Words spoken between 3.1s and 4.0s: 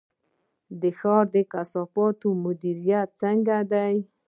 څنګه دی؟